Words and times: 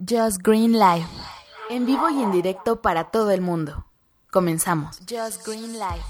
Just 0.00 0.42
Green 0.42 0.72
Live. 0.72 1.06
En 1.70 1.84
vivo 1.84 2.08
y 2.10 2.22
en 2.22 2.30
directo 2.30 2.80
para 2.80 3.04
todo 3.10 3.30
el 3.32 3.40
mundo. 3.40 3.84
Comenzamos. 4.30 4.98
Just 5.08 5.44
Green 5.46 5.72
Live. 5.72 6.04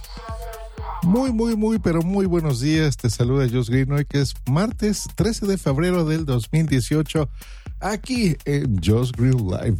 Muy, 1.02 1.32
muy, 1.32 1.56
muy, 1.56 1.78
pero 1.78 2.02
muy 2.02 2.26
buenos 2.26 2.60
días. 2.60 2.96
Te 2.96 3.08
saluda 3.08 3.48
Just 3.50 3.70
Green 3.70 3.90
hoy 3.92 4.04
que 4.04 4.20
es 4.20 4.34
martes 4.50 5.08
13 5.14 5.46
de 5.46 5.56
febrero 5.56 6.04
del 6.04 6.26
2018 6.26 7.28
aquí 7.80 8.36
en 8.44 8.78
Just 8.84 9.16
Green 9.16 9.48
Live. 9.48 9.78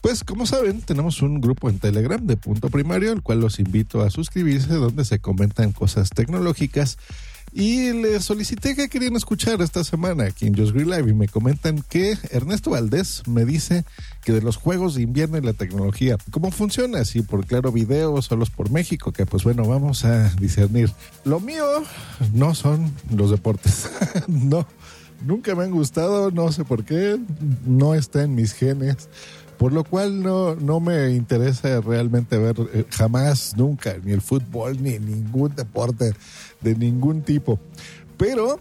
Pues 0.00 0.22
como 0.24 0.46
saben, 0.46 0.80
tenemos 0.82 1.22
un 1.22 1.40
grupo 1.40 1.68
en 1.68 1.78
Telegram 1.78 2.24
de 2.24 2.36
punto 2.36 2.70
primario, 2.70 3.12
el 3.12 3.22
cual 3.22 3.40
los 3.40 3.58
invito 3.58 4.02
a 4.02 4.10
suscribirse, 4.10 4.74
donde 4.74 5.04
se 5.04 5.18
comentan 5.18 5.72
cosas 5.72 6.10
tecnológicas 6.10 6.98
y 7.52 7.92
les 7.92 8.24
solicité 8.24 8.74
que 8.74 8.88
querían 8.88 9.16
escuchar 9.16 9.62
esta 9.62 9.82
semana 9.82 10.24
aquí 10.24 10.46
en 10.46 10.56
Just 10.56 10.72
Green 10.72 10.90
Live 10.90 11.10
y 11.10 11.14
me 11.14 11.28
comentan 11.28 11.82
que 11.82 12.16
Ernesto 12.30 12.70
Valdés 12.70 13.22
me 13.26 13.44
dice 13.44 13.84
que 14.22 14.32
de 14.32 14.42
los 14.42 14.56
juegos 14.56 14.94
de 14.94 15.02
invierno 15.02 15.38
y 15.38 15.40
la 15.40 15.54
tecnología, 15.54 16.18
¿cómo 16.30 16.50
funciona? 16.50 17.04
Si 17.04 17.22
por 17.22 17.46
claro 17.46 17.72
video, 17.72 18.20
solos 18.22 18.50
por 18.50 18.70
México, 18.70 19.12
que 19.12 19.26
pues 19.26 19.44
bueno, 19.44 19.66
vamos 19.66 20.04
a 20.04 20.28
discernir. 20.34 20.92
Lo 21.24 21.40
mío 21.40 21.64
no 22.34 22.54
son 22.54 22.92
los 23.10 23.30
deportes, 23.30 23.90
no, 24.28 24.66
nunca 25.24 25.54
me 25.54 25.64
han 25.64 25.70
gustado, 25.70 26.30
no 26.30 26.52
sé 26.52 26.64
por 26.64 26.84
qué, 26.84 27.18
no 27.66 27.94
está 27.94 28.22
en 28.22 28.34
mis 28.34 28.52
genes 28.52 29.08
por 29.58 29.72
lo 29.72 29.84
cual 29.84 30.22
no, 30.22 30.54
no 30.54 30.80
me 30.80 31.10
interesa 31.10 31.80
realmente 31.80 32.38
ver 32.38 32.56
eh, 32.72 32.84
jamás, 32.90 33.54
nunca, 33.56 33.96
ni 34.02 34.12
el 34.12 34.22
fútbol, 34.22 34.82
ni 34.82 34.98
ningún 34.98 35.54
deporte 35.54 36.14
de 36.60 36.76
ningún 36.76 37.22
tipo. 37.22 37.58
Pero 38.16 38.60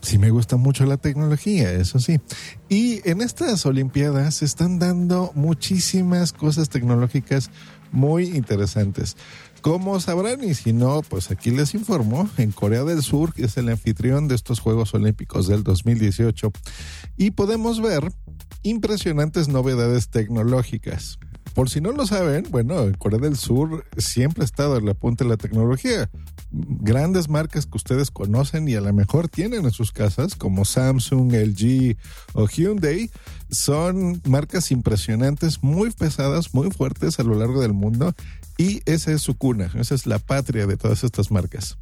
sí 0.00 0.18
me 0.18 0.30
gusta 0.30 0.56
mucho 0.56 0.84
la 0.86 0.96
tecnología, 0.96 1.72
eso 1.72 1.98
sí. 1.98 2.20
Y 2.68 3.08
en 3.08 3.20
estas 3.20 3.64
Olimpiadas 3.64 4.36
se 4.36 4.44
están 4.44 4.78
dando 4.78 5.32
muchísimas 5.34 6.32
cosas 6.32 6.68
tecnológicas 6.68 7.50
muy 7.92 8.24
interesantes. 8.36 9.16
Como 9.64 9.98
sabrán, 9.98 10.44
y 10.44 10.52
si 10.52 10.74
no, 10.74 11.00
pues 11.00 11.30
aquí 11.30 11.50
les 11.50 11.72
informo, 11.72 12.28
en 12.36 12.52
Corea 12.52 12.84
del 12.84 13.02
Sur, 13.02 13.32
que 13.32 13.46
es 13.46 13.56
el 13.56 13.70
anfitrión 13.70 14.28
de 14.28 14.34
estos 14.34 14.60
Juegos 14.60 14.92
Olímpicos 14.92 15.48
del 15.48 15.64
2018, 15.64 16.52
y 17.16 17.30
podemos 17.30 17.80
ver 17.80 18.12
impresionantes 18.62 19.48
novedades 19.48 20.10
tecnológicas. 20.10 21.18
Por 21.54 21.70
si 21.70 21.80
no 21.80 21.92
lo 21.92 22.06
saben, 22.06 22.46
bueno, 22.50 22.84
Corea 22.98 23.18
del 23.18 23.38
Sur 23.38 23.86
siempre 23.96 24.42
ha 24.42 24.44
estado 24.44 24.76
en 24.76 24.84
la 24.84 24.92
punta 24.92 25.24
de 25.24 25.30
la 25.30 25.38
tecnología. 25.38 26.10
Grandes 26.50 27.30
marcas 27.30 27.64
que 27.64 27.78
ustedes 27.78 28.10
conocen 28.10 28.68
y 28.68 28.74
a 28.74 28.82
lo 28.82 28.92
mejor 28.92 29.30
tienen 29.30 29.64
en 29.64 29.70
sus 29.70 29.92
casas, 29.92 30.34
como 30.34 30.66
Samsung, 30.66 31.32
LG 31.32 31.96
o 32.34 32.46
Hyundai, 32.48 33.10
son 33.48 34.20
marcas 34.26 34.70
impresionantes, 34.70 35.62
muy 35.62 35.90
pesadas, 35.90 36.52
muy 36.52 36.70
fuertes 36.70 37.18
a 37.18 37.22
lo 37.22 37.34
largo 37.34 37.62
del 37.62 37.72
mundo 37.72 38.14
y 38.56 38.82
esa 38.84 39.12
es 39.12 39.22
su 39.22 39.36
cuna, 39.36 39.70
esa 39.74 39.94
es 39.94 40.06
la 40.06 40.18
patria 40.18 40.66
de 40.66 40.76
todas 40.76 41.04
estas 41.04 41.30
marcas. 41.30 41.76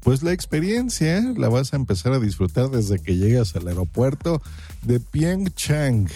Pues 0.00 0.22
la 0.22 0.32
experiencia 0.32 1.20
la 1.36 1.48
vas 1.48 1.72
a 1.72 1.76
empezar 1.76 2.12
a 2.12 2.18
disfrutar 2.18 2.70
desde 2.70 2.98
que 2.98 3.16
llegas 3.16 3.54
al 3.54 3.68
aeropuerto 3.68 4.40
de 4.82 4.98
Pyeongchang. 4.98 6.08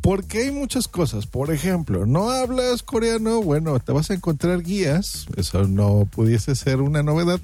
Porque 0.00 0.38
hay 0.38 0.50
muchas 0.50 0.88
cosas. 0.88 1.26
Por 1.26 1.52
ejemplo, 1.52 2.06
no 2.06 2.30
hablas 2.30 2.82
coreano, 2.82 3.40
bueno, 3.40 3.78
te 3.78 3.92
vas 3.92 4.10
a 4.10 4.14
encontrar 4.14 4.62
guías. 4.62 5.26
Eso 5.36 5.68
no 5.68 6.08
pudiese 6.10 6.56
ser 6.56 6.80
una 6.80 7.04
novedad. 7.04 7.40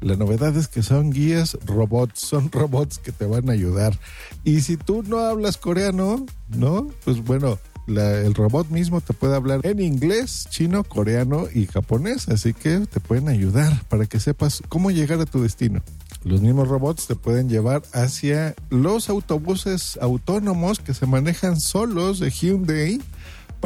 La 0.00 0.14
novedad 0.14 0.56
es 0.56 0.68
que 0.68 0.84
son 0.84 1.10
guías 1.10 1.58
robots, 1.64 2.20
son 2.20 2.50
robots 2.52 2.98
que 2.98 3.10
te 3.10 3.26
van 3.26 3.50
a 3.50 3.54
ayudar. 3.54 3.98
Y 4.44 4.60
si 4.60 4.76
tú 4.76 5.02
no 5.02 5.18
hablas 5.18 5.56
coreano, 5.56 6.24
¿no? 6.48 6.88
Pues 7.04 7.24
bueno, 7.24 7.58
el 7.86 8.34
robot 8.34 8.68
mismo 8.70 9.00
te 9.00 9.12
puede 9.12 9.36
hablar 9.36 9.60
en 9.64 9.80
inglés, 9.80 10.46
chino, 10.50 10.84
coreano 10.84 11.46
y 11.52 11.66
japonés, 11.66 12.28
así 12.28 12.52
que 12.52 12.80
te 12.80 13.00
pueden 13.00 13.28
ayudar 13.28 13.84
para 13.88 14.06
que 14.06 14.20
sepas 14.20 14.62
cómo 14.68 14.90
llegar 14.90 15.20
a 15.20 15.26
tu 15.26 15.42
destino. 15.42 15.82
Los 16.24 16.40
mismos 16.40 16.68
robots 16.68 17.06
te 17.06 17.14
pueden 17.14 17.48
llevar 17.48 17.82
hacia 17.92 18.54
los 18.70 19.08
autobuses 19.08 19.98
autónomos 20.00 20.80
que 20.80 20.94
se 20.94 21.06
manejan 21.06 21.60
solos 21.60 22.18
de 22.18 22.30
Hyundai 22.30 23.00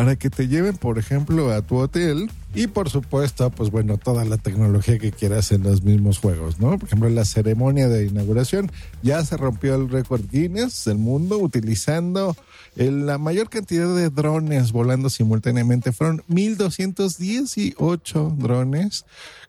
para 0.00 0.16
que 0.16 0.30
te 0.30 0.48
lleven, 0.48 0.78
por 0.78 0.98
ejemplo, 0.98 1.52
a 1.52 1.60
tu 1.60 1.76
hotel 1.76 2.30
y 2.54 2.68
por 2.68 2.88
supuesto, 2.88 3.50
pues 3.50 3.70
bueno, 3.70 3.98
toda 3.98 4.24
la 4.24 4.38
tecnología 4.38 4.98
que 4.98 5.12
quieras 5.12 5.52
en 5.52 5.62
los 5.62 5.82
mismos 5.82 6.16
juegos, 6.16 6.58
¿no? 6.58 6.78
Por 6.78 6.86
ejemplo, 6.86 7.10
la 7.10 7.26
ceremonia 7.26 7.90
de 7.90 8.06
inauguración 8.06 8.72
ya 9.02 9.22
se 9.26 9.36
rompió 9.36 9.74
el 9.74 9.90
récord 9.90 10.22
Guinness 10.32 10.86
del 10.86 10.96
mundo 10.96 11.36
utilizando 11.36 12.34
la 12.76 13.18
mayor 13.18 13.50
cantidad 13.50 13.94
de 13.94 14.08
drones 14.08 14.72
volando 14.72 15.10
simultáneamente. 15.10 15.92
Fueron 15.92 16.22
1218 16.28 18.36
drones 18.38 19.04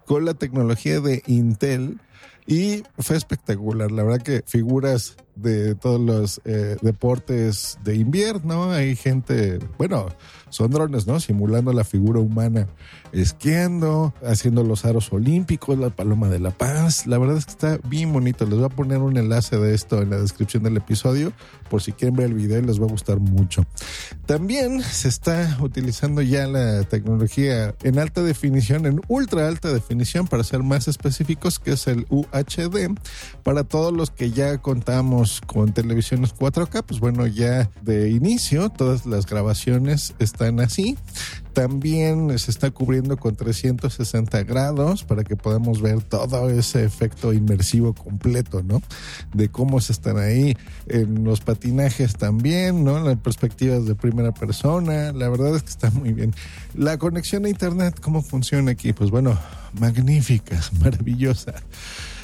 con 0.05 0.25
la 0.25 0.33
tecnología 0.33 0.99
de 0.99 1.23
Intel 1.27 1.97
y 2.45 2.83
fue 2.97 3.15
espectacular. 3.15 3.89
La 3.89 4.03
verdad 4.03 4.21
que 4.21 4.43
figuras 4.45 5.15
de 5.41 5.75
todos 5.75 5.99
los 5.99 6.41
eh, 6.45 6.77
deportes 6.81 7.77
de 7.83 7.95
invierno, 7.95 8.71
hay 8.71 8.95
gente, 8.95 9.59
bueno, 9.77 10.07
son 10.49 10.71
drones, 10.71 11.07
¿no? 11.07 11.19
Simulando 11.19 11.71
la 11.73 11.83
figura 11.83 12.19
humana, 12.19 12.67
esquiando, 13.13 14.13
haciendo 14.23 14.63
los 14.63 14.85
aros 14.85 15.11
olímpicos, 15.13 15.77
la 15.77 15.89
paloma 15.89 16.27
de 16.27 16.39
la 16.39 16.51
paz. 16.51 17.07
La 17.07 17.17
verdad 17.17 17.37
es 17.37 17.45
que 17.45 17.51
está 17.51 17.79
bien 17.87 18.11
bonito. 18.11 18.45
Les 18.45 18.55
voy 18.55 18.65
a 18.65 18.69
poner 18.69 18.99
un 18.99 19.17
enlace 19.17 19.57
de 19.57 19.73
esto 19.73 20.01
en 20.01 20.09
la 20.09 20.17
descripción 20.17 20.63
del 20.63 20.77
episodio 20.77 21.31
por 21.71 21.81
si 21.81 21.93
quieren 21.93 22.17
ver 22.17 22.25
el 22.27 22.33
video 22.33 22.61
les 22.61 22.81
va 22.81 22.85
a 22.85 22.89
gustar 22.89 23.19
mucho. 23.19 23.65
También 24.25 24.81
se 24.83 25.07
está 25.07 25.57
utilizando 25.61 26.21
ya 26.21 26.45
la 26.45 26.83
tecnología 26.83 27.73
en 27.83 27.97
alta 27.97 28.21
definición, 28.21 28.85
en 28.85 28.99
ultra 29.07 29.47
alta 29.47 29.71
definición, 29.71 30.27
para 30.27 30.43
ser 30.43 30.63
más 30.63 30.89
específicos, 30.89 31.59
que 31.59 31.71
es 31.71 31.87
el 31.87 32.05
UHD. 32.09 32.93
Para 33.43 33.63
todos 33.63 33.93
los 33.93 34.11
que 34.11 34.31
ya 34.31 34.57
contamos 34.57 35.30
con 35.39 35.71
televisiones 35.71 36.35
4K, 36.35 36.83
pues 36.83 36.99
bueno, 36.99 37.27
ya 37.27 37.69
de 37.81 38.09
inicio 38.09 38.69
todas 38.69 39.05
las 39.05 39.25
grabaciones 39.25 40.13
están 40.19 40.59
así. 40.59 40.97
También 41.53 42.37
se 42.39 42.49
está 42.49 42.71
cubriendo 42.71 43.17
con 43.17 43.35
360 43.35 44.43
grados 44.43 45.03
para 45.03 45.23
que 45.23 45.35
podamos 45.35 45.81
ver 45.81 46.01
todo 46.01 46.49
ese 46.49 46.83
efecto 46.83 47.33
inmersivo 47.33 47.93
completo, 47.93 48.63
¿no? 48.63 48.81
De 49.33 49.49
cómo 49.49 49.81
se 49.81 49.91
están 49.91 50.17
ahí 50.17 50.55
en 50.87 51.23
los 51.23 51.41
patinajes 51.41 52.15
también, 52.15 52.83
¿no? 52.83 52.99
Las 52.99 53.17
perspectivas 53.17 53.85
de 53.85 53.95
primera 53.95 54.33
persona. 54.33 55.11
La 55.11 55.29
verdad 55.29 55.55
es 55.55 55.63
que 55.63 55.69
está 55.69 55.91
muy 55.91 56.13
bien. 56.13 56.33
La 56.73 56.97
conexión 56.97 57.45
a 57.45 57.49
internet, 57.49 57.99
¿cómo 58.01 58.21
funciona 58.21 58.71
aquí? 58.71 58.93
Pues 58.93 59.11
bueno, 59.11 59.37
magnífica, 59.73 60.59
maravillosa 60.79 61.53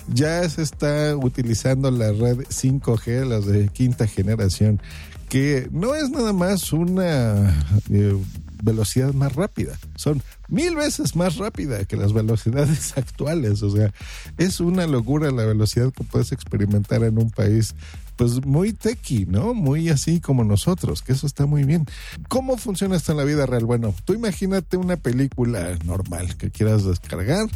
ya 0.07 0.47
se 0.50 0.62
está 0.62 1.16
utilizando 1.16 1.91
la 1.91 2.12
red 2.12 2.40
5G, 2.50 3.25
las 3.25 3.45
de 3.45 3.68
quinta 3.69 4.07
generación, 4.07 4.81
que 5.29 5.68
no 5.72 5.95
es 5.95 6.09
nada 6.09 6.34
más 6.34 6.72
una 6.72 7.53
eh, 7.90 8.18
velocidad 8.63 9.13
más 9.13 9.35
rápida, 9.35 9.78
son 9.95 10.22
mil 10.47 10.75
veces 10.75 11.16
más 11.16 11.38
rápida 11.38 11.84
que 11.85 11.97
las 11.97 12.13
velocidades 12.13 12.94
actuales, 12.97 13.62
o 13.62 13.69
sea, 13.69 13.94
es 14.38 14.59
una 14.59 14.88
locura 14.88 15.31
la 15.31 15.45
velocidad 15.45 15.91
que 15.91 16.03
puedes 16.03 16.31
experimentar 16.31 17.03
en 17.03 17.18
un 17.18 17.29
país 17.29 17.75
pues 18.17 18.45
muy 18.45 18.73
techy, 18.73 19.25
¿no? 19.25 19.53
Muy 19.53 19.89
así 19.89 20.19
como 20.19 20.44
nosotros, 20.44 21.01
que 21.01 21.13
eso 21.13 21.25
está 21.28 21.45
muy 21.45 21.63
bien. 21.63 21.85
¿Cómo 22.28 22.57
funciona 22.57 22.97
esto 22.97 23.13
en 23.13 23.19
la 23.19 23.23
vida 23.23 23.45
real? 23.45 23.66
Bueno, 23.66 23.94
tú 24.03 24.13
imagínate 24.13 24.75
una 24.75 24.97
película 24.97 25.78
normal 25.85 26.35
que 26.35 26.50
quieras 26.51 26.83
descargar, 26.83 27.47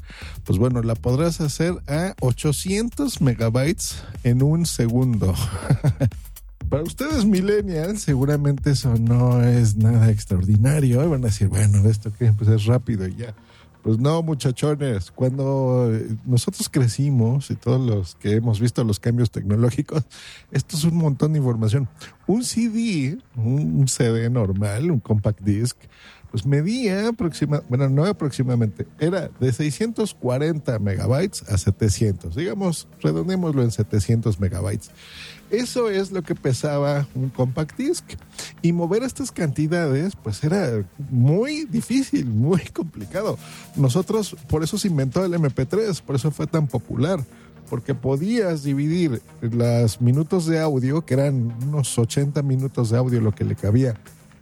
pues 0.46 0.60
bueno, 0.60 0.82
la 0.84 0.96
podrás 0.96 1.42
hacer 1.42 1.74
a 1.88 2.16
800 2.22 3.22
megabytes 3.22 4.04
en 4.24 4.44
un 4.44 4.66
segundo. 4.66 5.34
Para 6.70 6.84
ustedes 6.84 7.26
millennials, 7.26 8.02
seguramente 8.02 8.72
eso 8.72 8.96
no 8.96 9.44
es 9.44 9.76
nada 9.76 10.09
extraordinario. 10.09 11.09
Van 11.09 11.24
a 11.24 11.28
decir, 11.28 11.50
bueno, 11.50 11.90
esto 11.90 12.14
que 12.18 12.32
pues 12.32 12.50
es 12.50 12.66
rápido 12.66 13.06
y 13.08 13.16
ya. 13.16 13.35
Pues 13.82 13.98
no, 13.98 14.22
muchachones, 14.22 15.10
cuando 15.10 15.92
nosotros 16.26 16.70
crecimos 16.70 17.50
y 17.50 17.56
todos 17.56 17.82
los 17.82 18.16
que 18.16 18.36
hemos 18.36 18.60
visto 18.60 18.84
los 18.84 19.00
cambios 19.00 19.32
tecnológicos, 19.32 20.04
esto 20.52 20.78
es 20.78 20.84
un 20.84 20.98
montón 20.98 21.34
de 21.34 21.40
información. 21.40 21.90
Un 22.28 22.44
CD, 22.44 23.18
un 23.36 23.88
CD 23.88 24.30
normal, 24.30 24.92
un 24.92 25.00
compact 25.00 25.42
disc, 25.42 25.78
pues 26.32 26.46
medía 26.46 27.10
aproximadamente, 27.10 27.68
bueno, 27.70 27.90
no 27.90 28.06
aproximadamente, 28.06 28.88
era 29.00 29.30
de 29.40 29.52
640 29.52 30.80
megabytes 30.80 31.44
a 31.50 31.58
700, 31.58 32.36
digamos, 32.36 32.88
redondémoslo 33.02 33.62
en 33.64 33.72
700 33.72 34.40
megabytes. 34.40 34.92
Eso 35.50 35.90
es 35.90 36.12
lo 36.12 36.24
que 36.24 36.34
pesaba 36.34 37.06
un 37.14 37.30
compact 37.30 37.78
disc. 37.78 38.06
Y 38.62 38.72
mover 38.72 39.04
estas 39.04 39.34
cantidades, 39.34 40.16
pues 40.16 40.42
era 40.46 40.86
muy 41.10 41.66
difícil, 41.66 42.26
muy 42.28 42.62
complicado. 42.74 43.38
Nosotros, 43.76 44.38
por 44.48 44.64
eso 44.64 44.78
se 44.78 44.88
inventó 44.88 45.26
el 45.26 45.34
MP3, 45.34 46.02
por 46.02 46.16
eso 46.16 46.32
fue 46.32 46.48
tan 46.48 46.68
popular 46.68 47.20
porque 47.70 47.96
podías 47.96 48.64
dividir 48.64 49.22
los 49.42 50.02
minutos 50.02 50.46
de 50.46 50.60
audio, 50.60 51.06
que 51.06 51.14
eran 51.14 51.54
unos 51.64 51.98
80 51.98 52.42
minutos 52.42 52.90
de 52.90 52.98
audio 52.98 53.22
lo 53.22 53.32
que 53.32 53.46
le 53.46 53.56
cabía 53.56 53.96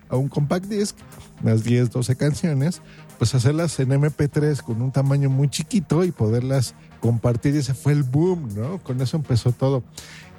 a 0.10 0.18
un 0.18 0.28
compact 0.28 0.66
disc, 0.66 0.96
unas 1.42 1.64
10, 1.64 1.92
12 1.92 2.16
canciones, 2.16 2.82
pues 3.18 3.36
hacerlas 3.36 3.80
en 3.80 3.90
MP3 3.90 4.62
con 4.62 4.82
un 4.82 4.92
tamaño 4.92 5.30
muy 5.30 5.50
chiquito 5.50 6.04
y 6.04 6.12
poderlas 6.12 6.74
compartir. 7.00 7.56
Y 7.56 7.60
ese 7.60 7.74
fue 7.74 7.94
el 7.94 8.04
boom, 8.04 8.50
¿no? 8.56 8.80
Con 8.80 9.02
eso 9.02 9.18
empezó 9.18 9.52
todo. 9.52 9.84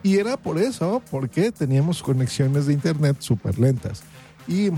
Y 0.03 0.17
era 0.17 0.37
por 0.37 0.59
eso, 0.59 1.03
porque 1.11 1.53
teníamos 1.53 2.03
conexiones 2.03 2.67
de 2.67 2.73
internet 2.73 3.17
súper 3.21 3.59
lentas. 3.59 4.03
Y 4.49 4.71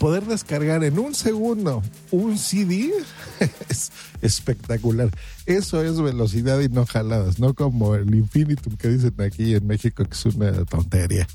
poder 0.00 0.24
descargar 0.24 0.84
en 0.84 0.98
un 0.98 1.14
segundo 1.14 1.82
un 2.10 2.38
CD 2.38 2.90
es 3.68 3.92
espectacular. 4.22 5.10
Eso 5.46 5.82
es 5.82 6.00
velocidad 6.00 6.60
y 6.60 6.68
no 6.68 6.86
jaladas, 6.86 7.38
no 7.38 7.54
como 7.54 7.94
el 7.94 8.14
Infinitum 8.14 8.76
que 8.76 8.88
dicen 8.88 9.14
aquí 9.20 9.54
en 9.54 9.66
México 9.66 10.04
que 10.04 10.12
es 10.12 10.24
una 10.26 10.64
tontería. 10.64 11.26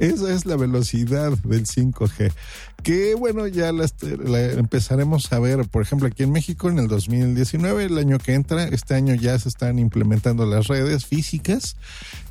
Esa 0.00 0.32
es 0.32 0.46
la 0.46 0.56
velocidad 0.56 1.32
del 1.44 1.66
5G. 1.66 2.32
Que 2.82 3.14
bueno, 3.14 3.46
ya 3.46 3.70
la, 3.70 3.86
empezaremos 4.52 5.30
a 5.30 5.38
ver, 5.38 5.68
por 5.68 5.82
ejemplo, 5.82 6.08
aquí 6.08 6.22
en 6.22 6.32
México 6.32 6.70
en 6.70 6.78
el 6.78 6.88
2019, 6.88 7.84
el 7.84 7.98
año 7.98 8.18
que 8.18 8.32
entra, 8.32 8.64
este 8.64 8.94
año 8.94 9.14
ya 9.14 9.38
se 9.38 9.50
están 9.50 9.78
implementando 9.78 10.46
las 10.46 10.68
redes 10.68 11.04
físicas 11.04 11.76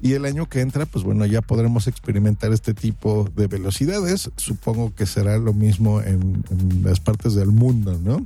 y 0.01 0.13
el 0.13 0.25
año 0.25 0.49
que 0.49 0.61
entra, 0.61 0.87
pues 0.87 1.05
bueno, 1.05 1.27
ya 1.27 1.43
podremos 1.43 1.85
experimentar 1.85 2.51
este 2.53 2.73
tipo 2.73 3.29
de 3.35 3.45
velocidades. 3.45 4.31
Supongo 4.37 4.95
que 4.95 5.05
será 5.05 5.37
lo 5.37 5.53
mismo 5.53 6.01
en, 6.01 6.43
en 6.49 6.83
las 6.83 6.99
partes 6.99 7.35
del 7.35 7.49
mundo, 7.49 7.99
¿no? 8.03 8.25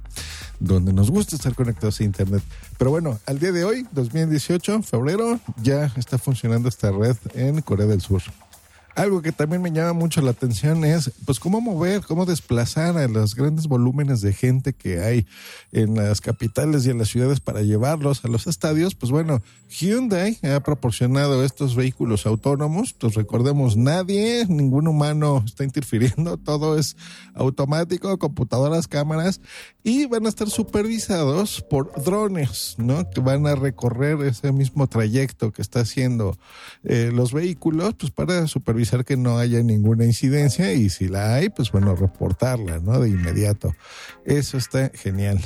Donde 0.62 0.94
nos 0.94 1.12
gusta 1.12 1.36
estar 1.36 1.54
conectados 1.54 2.00
a 2.00 2.06
Internet. 2.06 2.44
Pero 2.78 2.92
bueno, 2.92 3.20
al 3.26 3.40
día 3.40 3.52
de 3.52 3.66
hoy, 3.66 3.86
2018, 3.92 4.84
febrero, 4.84 5.42
ya 5.62 5.92
está 5.98 6.18
funcionando 6.18 6.70
esta 6.70 6.92
red 6.92 7.18
en 7.34 7.62
Corea 7.62 7.88
del 7.88 8.00
Sur. 8.00 8.22
Algo 8.96 9.22
que 9.22 9.32
también 9.32 9.62
me 9.62 9.72
llama 9.72 9.94
mucho 9.94 10.22
la 10.22 10.32
atención 10.32 10.86
es, 10.86 11.12
pues, 11.26 11.40
cómo 11.40 11.62
mover, 11.62 12.02
cómo 12.02 12.26
desplazar 12.26 12.98
a 12.98 13.08
los 13.08 13.34
grandes 13.36 13.68
volúmenes 13.68 14.22
de 14.22 14.34
gente 14.34 14.74
que 14.74 15.00
hay 15.00 15.26
en 15.72 15.96
las 15.96 16.22
capitales 16.22 16.86
y 16.86 16.92
en 16.92 17.00
las 17.00 17.10
ciudades 17.10 17.40
para 17.40 17.64
llevarlos 17.64 18.24
a 18.24 18.28
los 18.28 18.46
estadios. 18.46 18.94
Pues 18.94 19.12
bueno, 19.12 19.42
Hyundai 19.70 20.38
ha 20.44 20.60
proporcionado 20.60 21.44
estos 21.44 21.76
vehículos 21.76 22.28
autónomos. 22.28 22.94
Pues 22.94 23.16
recordemos, 23.16 23.78
nadie, 23.78 24.46
ningún 24.48 24.88
humano 24.88 25.44
está 25.46 25.64
interfiriendo, 25.64 26.38
todo 26.44 26.78
es 26.78 26.96
automático, 27.34 28.20
computadoras, 28.20 28.88
cámaras 28.88 29.42
y 29.84 30.06
van 30.06 30.26
a 30.28 30.30
estar 30.30 30.50
supervisados 30.50 31.62
por 31.62 31.92
drones, 32.04 32.76
¿no? 32.78 33.10
Que 33.10 33.22
van 33.22 33.48
a 33.48 33.56
recorrer 33.56 34.22
ese 34.22 34.52
mismo 34.52 34.88
trayecto 34.88 35.52
que 35.52 35.62
está 35.62 35.82
haciendo 35.82 36.38
eh, 36.84 37.12
los 37.14 37.34
vehículos, 37.34 37.96
pues 37.96 38.12
para 38.12 38.48
supervisar 38.48 38.83
que 39.06 39.18
no 39.18 39.38
haya 39.38 39.62
ninguna 39.64 40.06
incidencia 40.06 40.74
y 40.74 40.90
si 40.90 41.08
la 41.08 41.36
hay, 41.36 41.50
pues 41.50 41.72
bueno, 41.72 41.96
reportarla, 41.96 42.80
¿no? 42.80 43.00
De 43.00 43.10
inmediato. 43.10 43.74
Eso 44.26 44.58
está 44.58 44.92
genial. 44.94 45.40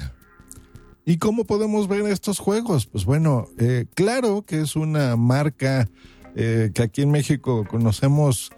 ¿Y 1.05 1.17
cómo 1.17 1.45
podemos 1.45 1.87
ver 1.87 2.01
estos 2.07 2.39
juegos? 2.39 2.85
Pues 2.85 3.05
bueno, 3.05 3.47
eh, 3.57 3.85
claro 3.93 4.43
que 4.45 4.61
es 4.61 4.75
una 4.75 5.15
marca 5.15 5.87
eh, 6.35 6.71
que 6.73 6.83
aquí 6.83 7.01
en 7.01 7.11
México 7.11 7.65
conocemos 7.67 8.51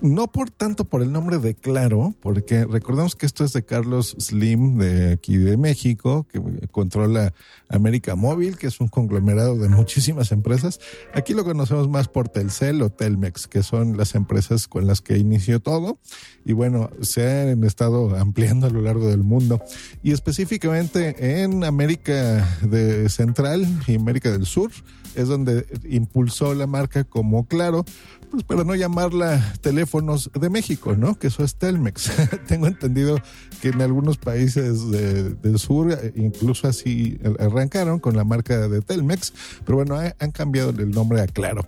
no 0.00 0.30
por 0.30 0.50
tanto 0.50 0.84
por 0.84 1.02
el 1.02 1.12
nombre 1.12 1.38
de 1.38 1.54
Claro, 1.54 2.14
porque 2.20 2.64
recordemos 2.64 3.16
que 3.16 3.26
esto 3.26 3.44
es 3.44 3.52
de 3.52 3.64
Carlos 3.64 4.16
Slim 4.18 4.78
de 4.78 5.12
aquí 5.12 5.36
de 5.36 5.56
México, 5.56 6.26
que 6.30 6.40
controla 6.70 7.32
América 7.68 8.14
Móvil, 8.14 8.58
que 8.58 8.66
es 8.66 8.80
un 8.80 8.88
conglomerado 8.88 9.56
de 9.56 9.68
muchísimas 9.68 10.32
empresas. 10.32 10.80
Aquí 11.14 11.34
lo 11.34 11.44
conocemos 11.44 11.88
más 11.88 12.08
por 12.08 12.28
Telcel 12.28 12.82
o 12.82 12.90
Telmex, 12.90 13.46
que 13.46 13.62
son 13.62 13.96
las 13.96 14.14
empresas 14.14 14.68
con 14.68 14.86
las 14.86 15.00
que 15.00 15.18
inició 15.18 15.60
todo. 15.60 15.98
Y 16.44 16.52
bueno, 16.52 16.90
se 17.00 17.50
han 17.50 17.64
estado 17.64 18.16
ampliando 18.16 18.66
a 18.66 18.70
lo 18.70 18.82
largo 18.82 19.08
del 19.08 19.22
mundo. 19.22 19.62
Y 20.02 20.12
específicamente 20.12 21.42
en 21.42 21.64
América 21.64 22.46
de 22.62 23.08
Central 23.08 23.66
y 23.86 23.96
América 23.96 24.30
del 24.30 24.46
Sur 24.46 24.70
es 25.14 25.28
donde 25.28 25.66
impulsó 25.88 26.54
la 26.54 26.66
marca 26.66 27.04
como 27.04 27.46
Claro, 27.46 27.84
pues 28.34 28.44
para 28.44 28.64
no 28.64 28.74
llamarla 28.74 29.54
teléfonos 29.60 30.30
de 30.38 30.50
México, 30.50 30.96
¿no? 30.96 31.18
Que 31.18 31.28
eso 31.28 31.44
es 31.44 31.56
Telmex. 31.56 32.10
Tengo 32.48 32.66
entendido 32.66 33.20
que 33.60 33.68
en 33.68 33.80
algunos 33.80 34.18
países 34.18 34.90
del 34.90 35.58
sur 35.58 35.96
incluso 36.16 36.68
así 36.68 37.18
arrancaron 37.38 38.00
con 38.00 38.16
la 38.16 38.24
marca 38.24 38.68
de 38.68 38.82
Telmex, 38.82 39.32
pero 39.64 39.76
bueno, 39.76 39.96
han 39.96 40.30
cambiado 40.32 40.70
el 40.70 40.90
nombre 40.90 41.20
a 41.20 41.26
Claro. 41.26 41.66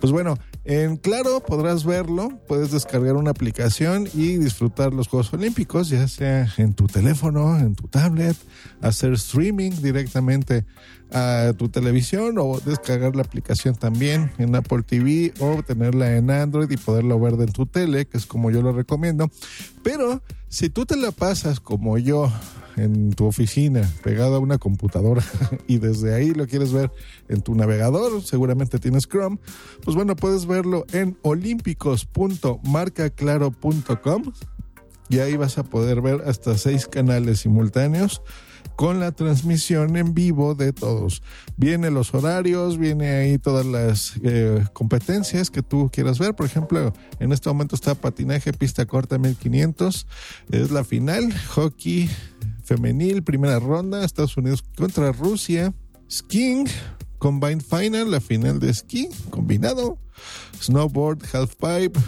Pues 0.00 0.12
bueno, 0.12 0.38
en 0.64 0.96
Claro 0.96 1.40
podrás 1.40 1.84
verlo, 1.84 2.28
puedes 2.46 2.70
descargar 2.70 3.16
una 3.16 3.30
aplicación 3.30 4.08
y 4.12 4.36
disfrutar 4.36 4.92
los 4.92 5.08
Juegos 5.08 5.32
Olímpicos, 5.32 5.88
ya 5.88 6.06
sea 6.08 6.46
en 6.58 6.74
tu 6.74 6.86
teléfono, 6.86 7.58
en 7.58 7.74
tu 7.74 7.88
tablet, 7.88 8.36
hacer 8.80 9.14
streaming 9.14 9.70
directamente 9.82 10.66
a 11.12 11.54
tu 11.56 11.68
televisión 11.68 12.36
o 12.38 12.60
descargar 12.60 13.16
la 13.16 13.22
aplicación 13.22 13.74
también 13.74 14.30
en 14.38 14.54
Apple 14.54 14.82
TV 14.82 15.32
o 15.40 15.62
tenerla 15.62 16.07
en 16.16 16.30
Android 16.30 16.70
y 16.70 16.76
poderlo 16.76 17.18
ver 17.20 17.34
en 17.34 17.52
tu 17.52 17.66
tele, 17.66 18.06
que 18.06 18.16
es 18.18 18.26
como 18.26 18.50
yo 18.50 18.62
lo 18.62 18.72
recomiendo. 18.72 19.30
Pero 19.82 20.22
si 20.48 20.70
tú 20.70 20.86
te 20.86 20.96
la 20.96 21.12
pasas 21.12 21.60
como 21.60 21.98
yo 21.98 22.32
en 22.76 23.12
tu 23.12 23.26
oficina, 23.26 23.86
pegado 24.02 24.36
a 24.36 24.38
una 24.38 24.56
computadora 24.58 25.22
y 25.66 25.78
desde 25.78 26.14
ahí 26.14 26.32
lo 26.32 26.46
quieres 26.46 26.72
ver 26.72 26.92
en 27.28 27.42
tu 27.42 27.54
navegador, 27.54 28.22
seguramente 28.22 28.78
tienes 28.78 29.08
Chrome, 29.08 29.38
pues 29.84 29.96
bueno, 29.96 30.16
puedes 30.16 30.46
verlo 30.46 30.86
en 30.92 31.18
olímpicos.marcaclaro.com 31.22 34.22
y 35.10 35.20
ahí 35.20 35.36
vas 35.36 35.56
a 35.58 35.64
poder 35.64 36.02
ver 36.02 36.22
hasta 36.26 36.58
seis 36.58 36.86
canales 36.86 37.40
simultáneos 37.40 38.20
con 38.78 39.00
la 39.00 39.10
transmisión 39.10 39.96
en 39.96 40.14
vivo 40.14 40.54
de 40.54 40.72
todos. 40.72 41.20
Viene 41.56 41.90
los 41.90 42.14
horarios, 42.14 42.78
viene 42.78 43.10
ahí 43.10 43.36
todas 43.36 43.66
las 43.66 44.12
eh, 44.22 44.64
competencias 44.72 45.50
que 45.50 45.64
tú 45.64 45.90
quieras 45.92 46.20
ver. 46.20 46.36
Por 46.36 46.46
ejemplo, 46.46 46.92
en 47.18 47.32
este 47.32 47.48
momento 47.48 47.74
está 47.74 47.96
patinaje, 47.96 48.52
pista 48.52 48.86
corta 48.86 49.18
1500, 49.18 50.06
es 50.52 50.70
la 50.70 50.84
final, 50.84 51.34
hockey 51.56 52.08
femenil, 52.62 53.24
primera 53.24 53.58
ronda, 53.58 54.04
Estados 54.04 54.36
Unidos 54.36 54.62
contra 54.76 55.10
Rusia, 55.10 55.74
skiing, 56.08 56.68
combined 57.18 57.62
final, 57.62 58.10
la 58.10 58.20
final 58.20 58.60
de 58.60 58.70
esquí 58.70 59.08
combinado 59.30 59.98
snowboard, 60.60 61.24
halfpipe, 61.32 61.98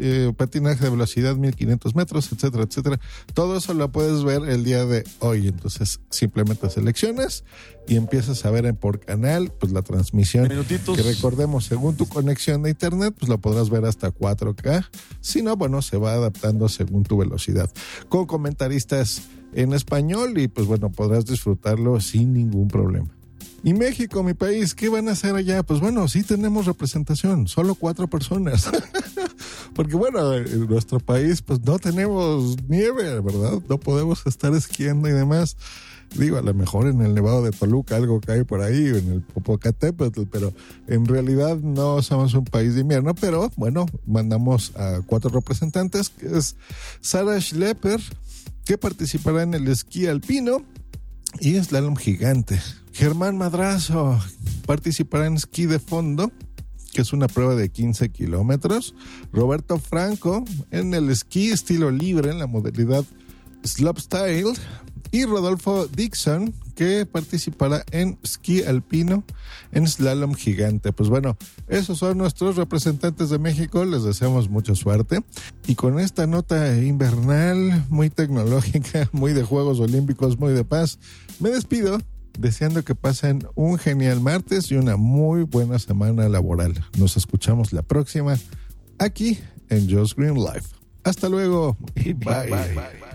eh, 0.00 0.32
patinaje 0.36 0.84
de 0.84 0.90
velocidad 0.90 1.36
1500 1.36 1.94
metros, 1.94 2.30
etcétera, 2.32 2.64
etcétera. 2.64 3.00
Todo 3.32 3.56
eso 3.56 3.74
lo 3.74 3.90
puedes 3.90 4.24
ver 4.24 4.42
el 4.48 4.64
día 4.64 4.84
de 4.84 5.04
hoy. 5.20 5.48
Entonces 5.48 6.00
simplemente 6.10 6.68
seleccionas 6.70 7.44
y 7.88 7.96
empiezas 7.96 8.44
a 8.44 8.50
ver 8.50 8.66
en 8.66 8.76
por 8.76 9.00
canal 9.00 9.52
pues 9.58 9.72
la 9.72 9.82
transmisión. 9.82 10.48
Que 10.48 11.02
recordemos, 11.02 11.64
según 11.64 11.96
tu 11.96 12.06
conexión 12.06 12.62
de 12.62 12.70
internet, 12.70 13.14
pues 13.18 13.28
lo 13.28 13.38
podrás 13.38 13.70
ver 13.70 13.84
hasta 13.84 14.10
4K. 14.10 14.88
Si 15.20 15.42
no, 15.42 15.56
bueno, 15.56 15.82
se 15.82 15.96
va 15.96 16.12
adaptando 16.12 16.68
según 16.68 17.04
tu 17.04 17.16
velocidad. 17.16 17.70
Con 18.08 18.26
comentaristas 18.26 19.22
en 19.54 19.72
español 19.72 20.38
y 20.38 20.48
pues 20.48 20.66
bueno, 20.66 20.90
podrás 20.90 21.24
disfrutarlo 21.26 22.00
sin 22.00 22.32
ningún 22.32 22.68
problema. 22.68 23.08
Y 23.64 23.72
México, 23.72 24.22
mi 24.22 24.34
país, 24.34 24.74
¿qué 24.74 24.90
van 24.90 25.08
a 25.08 25.12
hacer 25.12 25.34
allá? 25.34 25.62
Pues 25.62 25.80
bueno, 25.80 26.06
sí 26.06 26.22
tenemos 26.22 26.66
representación, 26.66 27.48
solo 27.48 27.74
cuatro 27.74 28.08
personas. 28.08 28.70
Porque 29.74 29.96
bueno, 29.96 30.34
en 30.34 30.66
nuestro 30.66 31.00
país 31.00 31.40
pues 31.40 31.62
no 31.62 31.78
tenemos 31.78 32.56
nieve, 32.68 33.20
¿verdad? 33.20 33.62
No 33.66 33.78
podemos 33.78 34.26
estar 34.26 34.54
esquiando 34.54 35.08
y 35.08 35.12
demás. 35.12 35.56
Digo, 36.14 36.36
a 36.36 36.42
lo 36.42 36.52
mejor 36.52 36.88
en 36.88 37.00
el 37.00 37.14
Nevado 37.14 37.42
de 37.42 37.52
Toluca 37.52 37.96
algo 37.96 38.20
cae 38.20 38.44
por 38.44 38.60
ahí, 38.60 38.86
en 38.86 39.10
el 39.10 39.22
Popocatépetl, 39.22 40.24
pero 40.30 40.52
en 40.86 41.06
realidad 41.06 41.56
no 41.56 42.02
somos 42.02 42.34
un 42.34 42.44
país 42.44 42.74
de 42.74 42.82
invierno. 42.82 43.14
Pero 43.14 43.50
bueno, 43.56 43.86
mandamos 44.04 44.76
a 44.76 45.00
cuatro 45.06 45.30
representantes, 45.30 46.10
que 46.10 46.26
es 46.36 46.56
Sarah 47.00 47.40
Schlepper, 47.40 48.00
que 48.66 48.76
participará 48.76 49.42
en 49.42 49.54
el 49.54 49.68
esquí 49.68 50.06
alpino 50.06 50.58
y 51.40 51.54
slalom 51.54 51.96
gigante. 51.96 52.60
Germán 52.94 53.36
Madrazo 53.36 54.20
participará 54.66 55.26
en 55.26 55.34
esquí 55.34 55.66
de 55.66 55.80
fondo, 55.80 56.30
que 56.92 57.02
es 57.02 57.12
una 57.12 57.26
prueba 57.26 57.56
de 57.56 57.68
15 57.68 58.10
kilómetros. 58.10 58.94
Roberto 59.32 59.78
Franco 59.78 60.44
en 60.70 60.94
el 60.94 61.10
esquí 61.10 61.50
estilo 61.50 61.90
libre, 61.90 62.30
en 62.30 62.38
la 62.38 62.46
modalidad 62.46 63.04
slopestyle. 63.64 64.54
Y 65.10 65.24
Rodolfo 65.24 65.86
Dixon, 65.88 66.54
que 66.76 67.04
participará 67.04 67.84
en 67.90 68.18
esquí 68.22 68.62
alpino 68.62 69.24
en 69.72 69.86
slalom 69.88 70.34
gigante. 70.34 70.92
Pues 70.92 71.08
bueno, 71.08 71.36
esos 71.68 71.98
son 71.98 72.18
nuestros 72.18 72.56
representantes 72.56 73.28
de 73.30 73.38
México. 73.38 73.84
Les 73.84 74.04
deseamos 74.04 74.48
mucha 74.48 74.74
suerte. 74.76 75.24
Y 75.66 75.74
con 75.74 75.98
esta 75.98 76.28
nota 76.28 76.76
invernal, 76.80 77.84
muy 77.88 78.10
tecnológica, 78.10 79.08
muy 79.12 79.32
de 79.32 79.42
Juegos 79.42 79.80
Olímpicos, 79.80 80.38
muy 80.38 80.52
de 80.52 80.64
paz, 80.64 80.98
me 81.40 81.50
despido 81.50 81.98
deseando 82.38 82.84
que 82.84 82.94
pasen 82.94 83.46
un 83.54 83.78
genial 83.78 84.20
martes 84.20 84.70
y 84.70 84.76
una 84.76 84.96
muy 84.96 85.42
buena 85.42 85.78
semana 85.78 86.28
laboral. 86.28 86.84
Nos 86.98 87.16
escuchamos 87.16 87.72
la 87.72 87.82
próxima 87.82 88.36
aquí 88.98 89.38
en 89.68 89.90
Just 89.90 90.16
Green 90.16 90.36
Life. 90.36 90.68
Hasta 91.04 91.28
luego 91.28 91.76
bye, 91.94 92.14
bye 92.14 93.13